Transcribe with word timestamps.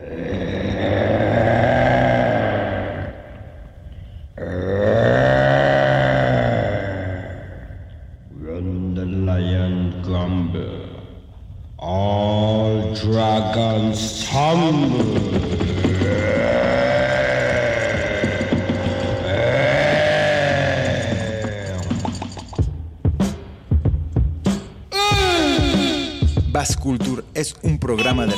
Yeah. 0.00 0.27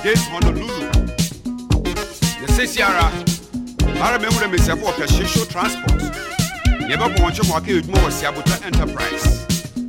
against 0.00 0.28
Honolulu. 0.30 0.90
Yɛsɛ 2.40 2.66
siara 2.66 3.10
mara 3.98 4.18
mahu 4.18 4.38
dɛ 4.42 4.46
mesiafo 4.52 4.84
wɔpɛ 4.88 5.04
hyehyew 5.12 5.46
transport 5.48 6.02
yɛbɛbɔ 6.90 7.16
wɔn 7.22 7.30
nkyɛn 7.32 7.48
ma 7.48 7.54
wɔaka 7.56 7.70
adwuma 7.78 7.98
wɔ 8.04 8.10
siabota 8.18 8.56
enterprise 8.66 9.24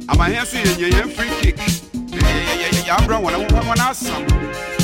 amahɛn 0.08 0.46
so 0.46 0.58
yɛnyɛ 0.58 0.88
yɛn 0.96 1.10
free 1.16 1.34
kick 1.42 1.58
Yeah, 1.58 2.24
yeah, 2.24 2.54
yeah, 2.62 2.86
yeah. 2.86 2.96
I'm 2.96 3.08
running 3.08 3.44
up 3.46 3.52
yɛabra 3.52 3.62
wɔn 3.62 3.76
wɔn 3.76 3.82
asam 3.90 4.77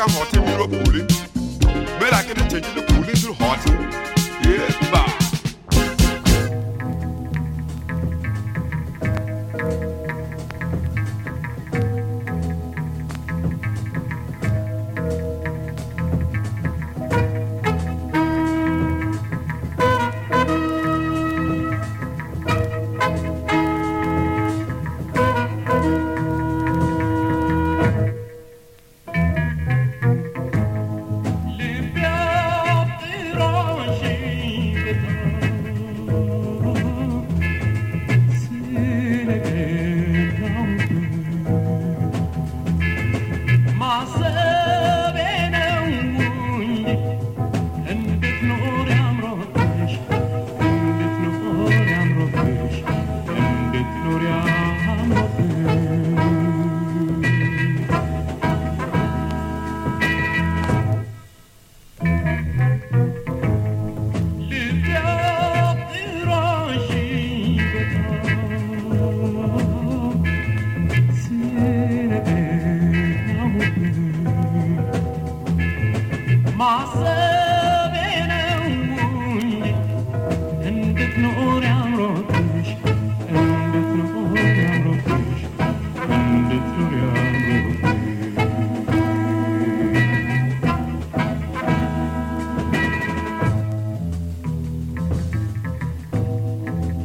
African 0.00 0.42
hotel, 0.42 0.48
Europe, 0.48 0.84
cooling. 0.84 1.06
But 1.98 2.14
I 2.14 2.22
can 2.22 2.36
change 2.48 2.74
the 2.74 2.84
cooling 2.88 3.16
to 3.16 3.34
hot. 3.34 4.19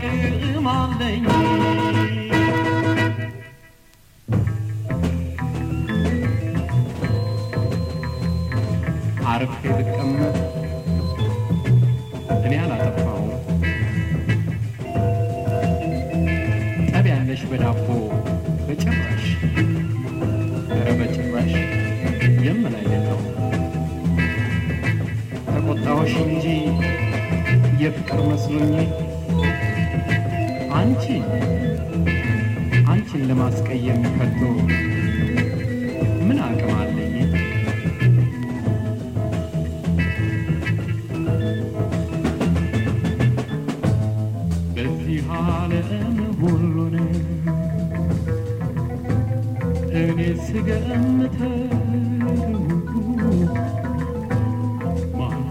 kırmam 0.00 0.98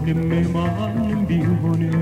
kalbime 0.08 0.42
malum 0.52 1.28
bir 1.28 1.44
hone 1.44 1.97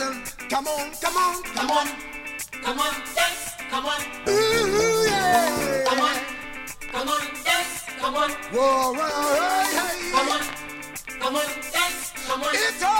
listen. 0.00 0.48
Come 0.48 0.66
on, 0.66 0.90
come 1.00 1.16
on, 1.16 1.42
come 1.42 1.70
on, 1.70 1.86
come 2.62 2.78
on, 2.78 2.94
dance, 3.14 3.54
come 3.70 3.86
on. 3.86 4.00
Ooh 4.28 5.04
yeah. 5.06 5.84
Come 5.86 6.00
on, 6.00 6.16
come 6.92 7.08
on, 7.08 7.20
dance, 7.44 7.84
come 8.00 8.14
on. 8.14 8.30
Whoa, 8.30 8.92
whoa, 8.94 9.34
hey, 9.34 9.76
hey. 9.76 10.10
Come 10.12 10.28
on, 10.28 10.40
come 11.20 11.36
on, 11.36 11.46
dance, 11.72 12.12
come 12.26 12.42
on. 12.42 12.48
It's 12.52 12.82
all 12.82 12.99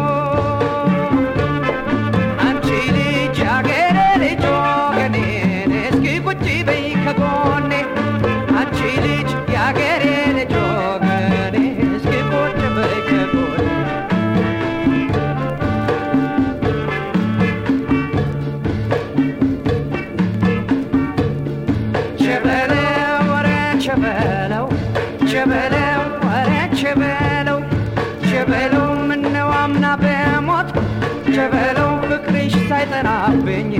በዛብኝ 33.23 33.71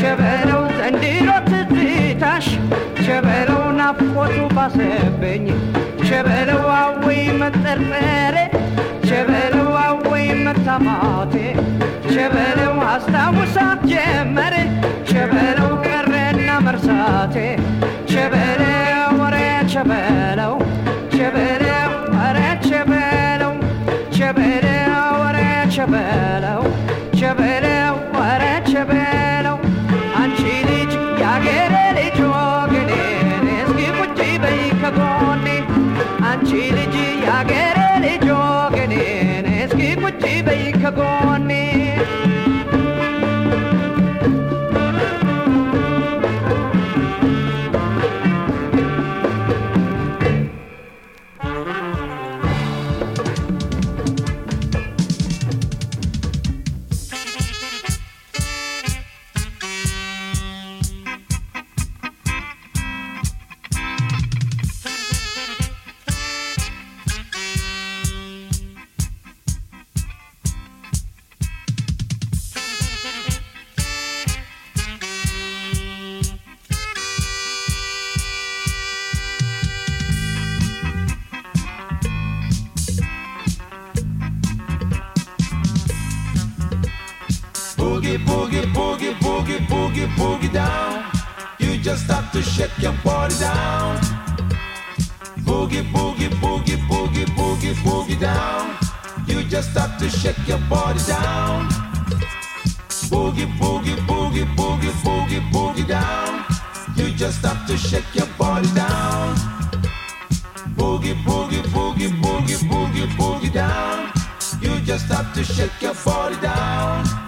ሸበለው 0.00 0.60
ዘንድሮ 0.76 1.28
ትዝታሽ 1.48 2.46
ሸበለው 3.04 3.62
ናፍቆቱ 3.78 4.36
ባሰብኝ። 4.56 5.46
ሸበለው 6.08 6.62
አወይ 6.74 7.22
መጠርጠሬ 7.40 8.36
ሸበለው 9.08 9.70
አወይ 9.82 10.26
መታማቴ። 10.44 11.34
ሸበለው 12.12 12.76
አስታውሳት 12.92 13.82
ጀመሬ 13.92 14.54
ሸበለው 15.10 15.72
ቀረና 15.86 16.48
መርሳቴ። 16.66 17.36
ሸበለው 18.12 18.70
ወሬ 19.22 19.36
ሸበለው 19.74 20.25
down. 98.36 98.76
You 99.26 99.42
just 99.44 99.70
have 99.78 99.98
to 99.98 100.08
shake 100.08 100.42
your 100.46 100.62
body 100.70 101.00
down. 101.06 101.68
Boogie, 103.10 103.48
boogie, 103.60 103.96
boogie, 104.08 104.46
boogie, 104.58 104.94
boogie, 105.04 105.42
boogie 105.52 105.86
down. 105.86 106.44
You 106.96 107.06
just 107.22 107.44
have 107.44 107.66
to 107.66 107.76
shake 107.76 108.10
your 108.14 108.30
body 108.38 108.70
down. 108.74 109.34
Boogie, 110.78 111.16
boogie, 111.26 111.62
boogie, 111.74 112.12
boogie, 112.22 112.60
boogie, 112.70 113.08
boogie 113.18 113.52
down. 113.52 114.12
You 114.60 114.80
just 114.80 115.06
have 115.06 115.32
to 115.34 115.42
shake 115.44 115.80
your 115.80 115.94
body 116.04 116.36
down. 116.40 117.25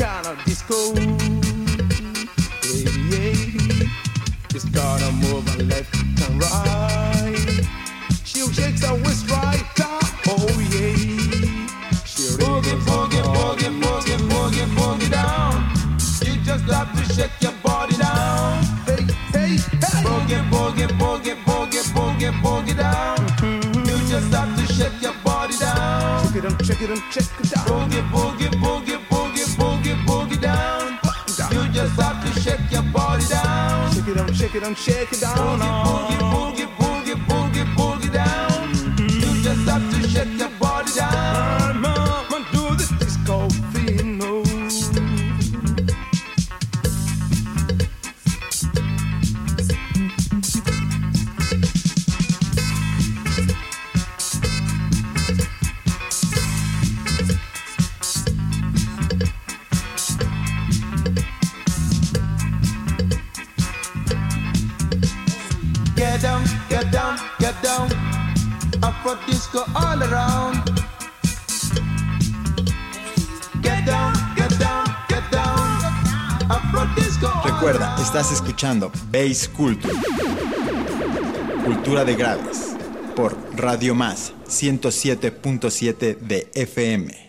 Africana 0.00 0.38
disco? 0.44 0.94
Yeah, 2.70 2.94
yeah. 3.10 3.88
Just 4.48 4.72
gotta 4.72 5.10
move 5.10 5.48
her 5.48 5.62
left 5.64 5.92
and 6.22 6.40
right. 6.40 7.66
She 8.24 8.40
shakes 8.52 8.84
her 8.84 8.94
waist 8.94 9.28
right 9.28 9.80
up. 9.80 10.04
Oh 10.28 10.46
yeah. 10.70 10.94
She 12.04 12.22
boogie, 12.38 12.78
boogie, 12.86 13.22
boogie, 13.34 13.70
boogie, 13.82 14.18
boogie, 14.30 14.66
boogie 14.76 15.10
down. 15.10 15.66
You 16.22 16.40
just 16.44 16.64
have 16.70 16.94
to 16.94 17.14
shake 17.14 17.32
your 17.40 17.54
body 17.64 17.96
down. 17.96 18.62
Hey, 18.86 19.02
hey, 19.32 19.56
hey. 19.56 20.02
Boogie, 20.06 20.48
boogie, 20.48 20.86
boogie, 21.00 21.34
boogie, 21.44 21.82
boogie, 21.92 22.32
boogie 22.40 22.76
down. 22.76 23.18
You 23.84 23.98
just 24.06 24.32
have 24.32 24.56
to 24.56 24.72
shake 24.74 25.02
your 25.02 25.14
body 25.24 25.56
down. 25.58 26.22
Check 26.24 26.36
it 26.36 26.44
out, 26.44 26.64
check 26.64 26.82
it 26.82 26.90
out, 26.90 27.02
check 27.10 27.24
it 27.40 27.58
out. 27.58 27.66
Boogie, 27.66 28.02
boogie, 28.12 28.37
it 34.58 34.64
out, 34.64 34.76
shake 34.76 35.12
it 35.12 35.20
down. 35.20 36.17
Bass 79.10 79.48
Culture. 79.48 79.94
Cultura 81.64 82.04
de 82.04 82.14
graves. 82.14 82.76
Por 83.16 83.36
Radio 83.56 83.94
Más 83.94 84.34
107.7 84.46 86.18
de 86.18 86.48
FM. 86.54 87.28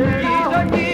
Thank 0.00 0.74
you. 0.76 0.89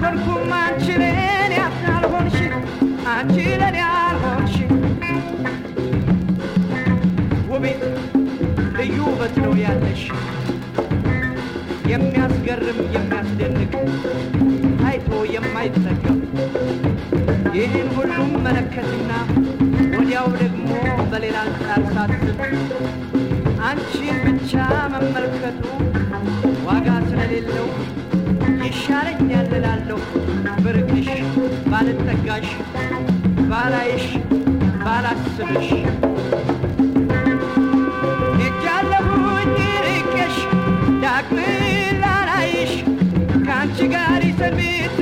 አልሆንኩም 0.00 0.50
አንቺ 0.56 0.86
ለኔ 1.00 1.18
ያልሆንሽ 1.84 2.36
አንቺ 3.12 3.36
ለኔ 3.60 3.76
ያልሆንሽ 3.84 4.54
ውቤ 7.50 7.64
ልዩ 8.78 8.98
ውበት 9.06 9.36
ነው 9.44 9.54
ያለሽ። 9.64 10.02
የሚያስገርም 11.92 12.80
የሚያስደንቅ 12.96 13.72
ታይቶ 14.80 15.10
የማይተካ 15.34 16.04
ይህን 17.58 17.88
ሁሉም 17.96 18.30
መለከትና 18.46 19.10
ወዲያው 19.94 20.28
ደግሞ 20.42 20.70
በሌላ 21.12 21.36
አንጻር 21.46 21.82
ሳስብ 21.94 22.38
አንቺን 23.68 24.18
ብቻ 24.26 24.52
መመልከቱ 24.94 25.64
ዋጋ 26.68 26.88
ስለሌለው 27.08 27.68
ይሻለኛል 28.90 29.48
እላለሁ። 29.56 29.98
ብርቅሽ 30.64 31.08
ባልጠጋሽ 31.70 32.46
ባላይሽ 33.50 34.06
ባላስብሽ። 34.84 35.68
ሄጃለሁኝ 38.38 39.52
ርቄሽ 39.86 40.36
ዳግም 41.02 41.38
ላላይሽ። 42.02 42.72
ከአንቺ 43.46 43.78
ጋር 43.94 44.22
ይሰንብት 44.28 44.98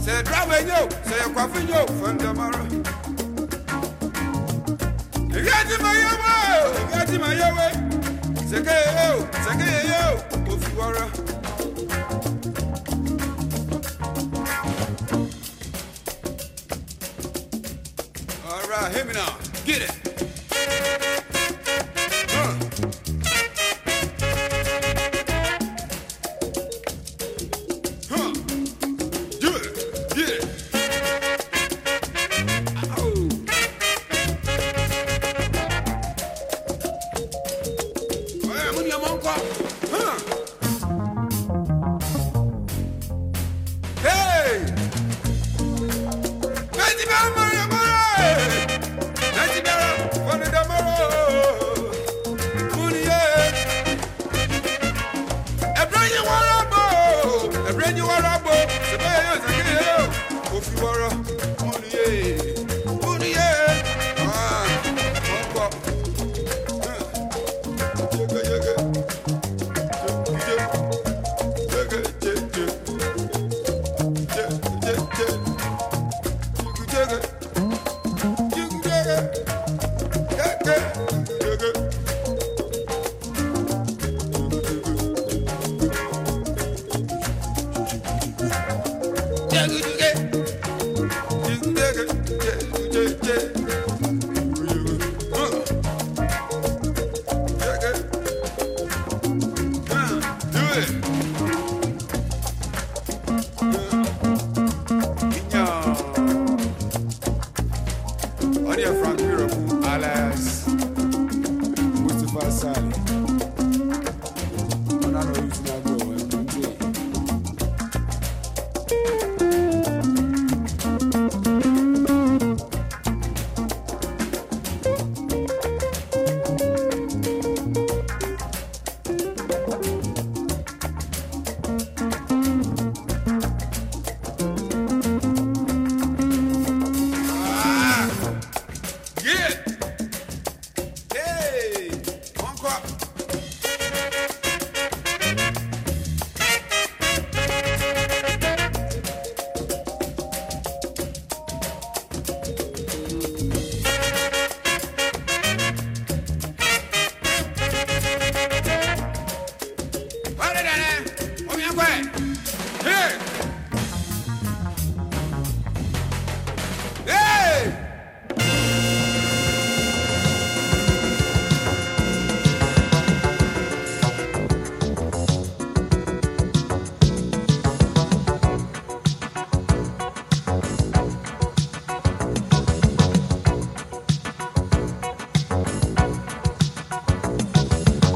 Say 0.00 0.22
drama 0.24 0.58
yo, 0.60 0.88
say 1.04 1.32
coffee 1.32 1.64
yo, 1.66 1.86
from 1.86 2.18
tomorrow. 2.18 2.64
You 5.30 5.40
got 5.44 5.66
to 5.68 5.76
my 5.82 5.94
yo, 6.02 6.10
you 6.78 6.86
got 6.90 7.06
to 7.06 7.18
my 7.18 7.34
yo. 7.34 7.48
Say 8.46 8.58
yo, 8.58 9.26
say 9.42 9.54
yo, 9.88 10.02
if 10.52 10.62
you 10.72 10.80
are. 10.80 10.96
All 18.48 18.64
right, 18.68 18.92
hear 18.92 19.04
me 19.04 19.12
now. 19.14 19.38
Get 19.64 19.82
it. 19.82 20.01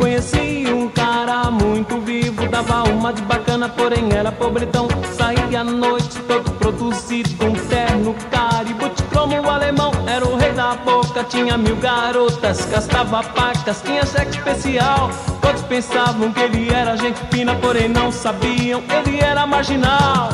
Conheci 0.06 0.64
um 0.72 0.88
cara 0.88 1.50
muito 1.50 2.00
vivo, 2.00 2.46
dava 2.46 2.84
uma 2.84 3.12
de 3.12 3.22
bacana, 3.22 3.68
porém 3.68 4.08
era 4.12 4.30
pobretão. 4.30 4.86
Saía 5.18 5.62
à 5.62 5.64
noite 5.64 6.16
todo 6.28 6.48
produzido, 6.52 7.44
um 7.44 7.52
terno 7.52 8.14
caribote 8.30 9.02
como 9.12 9.34
o 9.34 9.50
alemão. 9.50 9.90
Era 10.06 10.24
o 10.24 10.36
rei 10.36 10.52
da 10.52 10.76
boca, 10.76 11.24
tinha 11.24 11.58
mil 11.58 11.74
garotas, 11.78 12.66
gastava 12.66 13.20
pacas, 13.24 13.82
tinha 13.82 14.06
cheque 14.06 14.30
especial. 14.30 15.10
Todos 15.42 15.62
pensavam 15.62 16.32
que 16.32 16.38
ele 16.38 16.72
era 16.72 16.96
gente 16.96 17.18
fina, 17.32 17.56
porém 17.56 17.88
não 17.88 18.12
sabiam, 18.12 18.84
ele 18.88 19.18
era 19.18 19.44
marginal. 19.44 20.28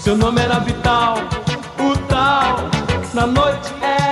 Seu 0.00 0.16
nome 0.16 0.40
era 0.40 0.60
Vital, 0.60 1.18
o 1.78 1.94
tal, 2.08 2.56
na 3.12 3.26
noite 3.26 3.70
era. 3.82 4.11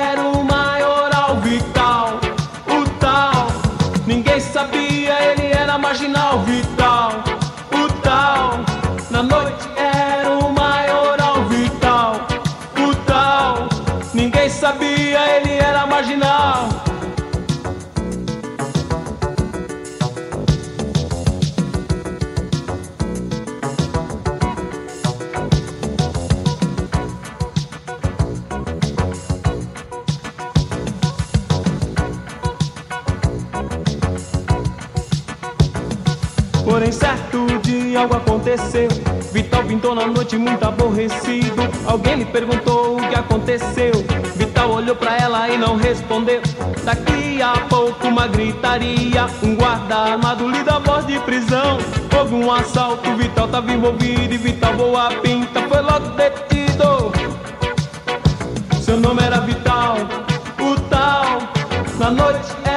Aconteceu. 38.50 38.88
Vital 39.32 39.62
pintou 39.64 39.94
na 39.94 40.06
noite 40.06 40.36
muito 40.36 40.64
aborrecido. 40.64 41.62
Alguém 41.86 42.16
lhe 42.16 42.24
perguntou 42.24 42.96
o 42.96 43.08
que 43.08 43.14
aconteceu. 43.14 43.92
Vital 44.34 44.70
olhou 44.72 44.96
pra 44.96 45.16
ela 45.16 45.48
e 45.48 45.56
não 45.56 45.76
respondeu. 45.76 46.42
Daqui 46.84 47.40
a 47.40 47.52
pouco 47.68 48.08
uma 48.08 48.26
gritaria. 48.26 49.26
Um 49.42 49.54
guarda 49.54 49.96
armado 49.96 50.48
lhe 50.48 50.62
dá 50.64 50.78
voz 50.78 51.06
de 51.06 51.18
prisão. 51.20 51.78
Houve 52.16 52.34
um 52.34 52.52
assalto, 52.52 53.14
Vital 53.16 53.46
tava 53.48 53.72
envolvido. 53.72 54.34
E 54.34 54.38
Vital 54.38 54.74
voa 54.74 55.08
a 55.08 55.14
pinta, 55.20 55.62
foi 55.62 55.80
logo 55.80 56.08
detido. 56.10 57.12
Seu 58.82 58.98
nome 58.98 59.22
era 59.22 59.40
Vital, 59.40 59.96
o 60.60 60.80
tal. 60.88 61.38
Na 61.98 62.10
noite 62.10 62.69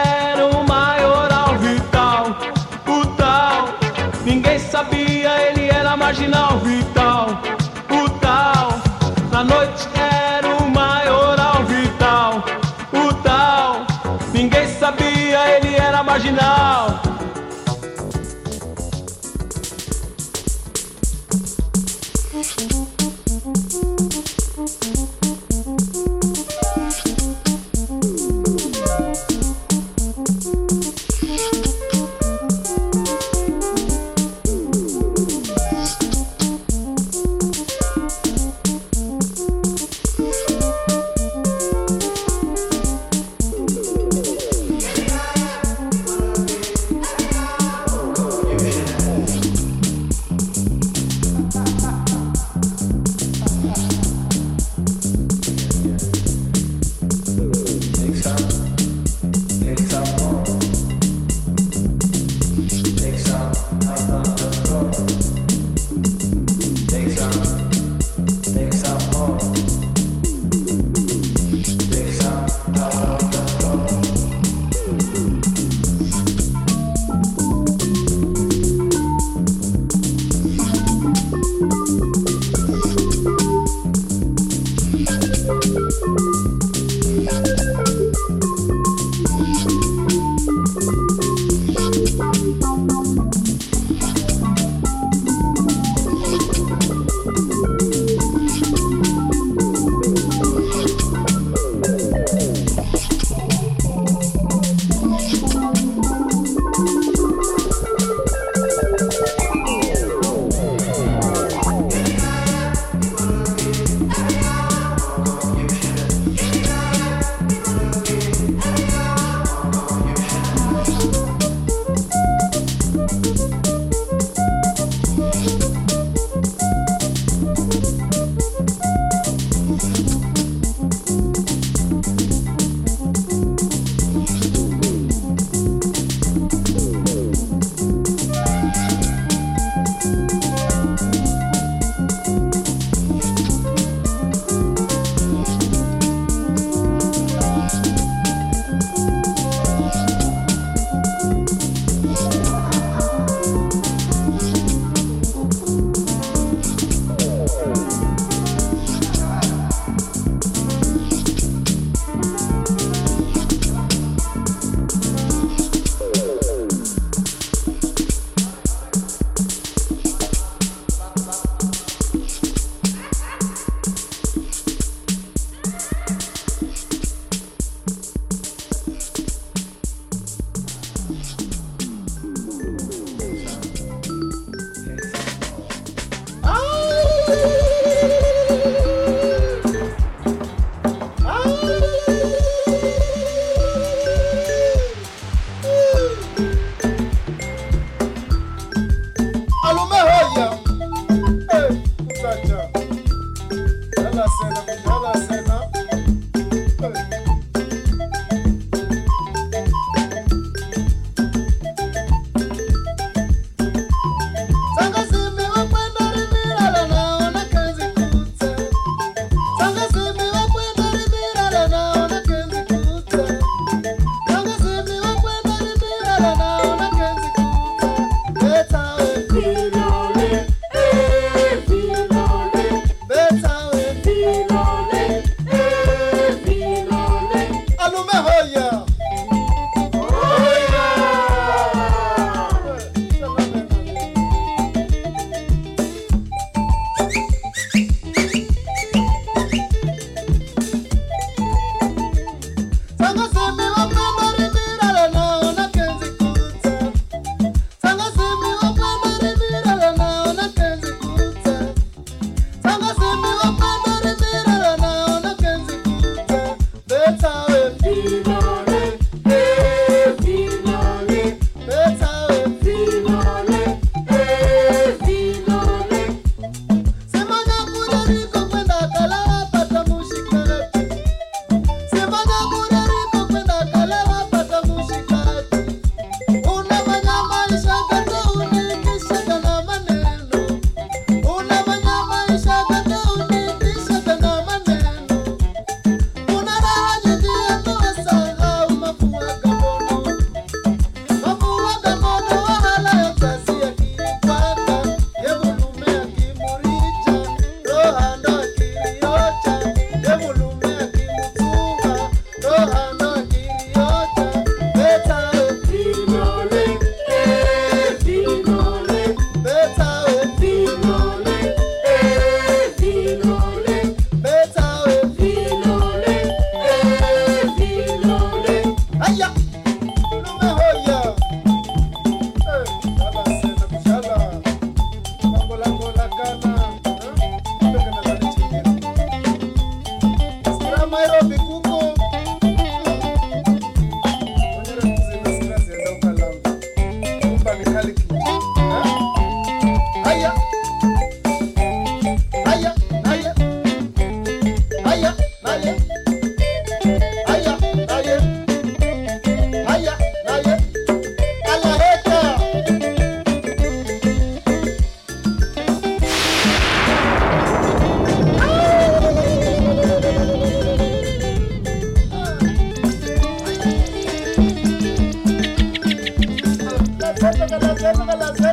Baby, 377.24 377.40
all 377.40 378.34
the 378.34 378.53